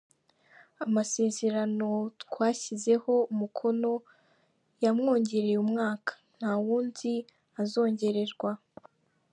Amasezerano 0.85 1.87
twashyizeho 2.23 3.13
umukono 3.31 3.91
yamwongereye 4.83 5.55
umwaka, 5.63 6.11
nta 6.37 6.51
wundi 6.63 7.13
azongererwa. 7.61 8.51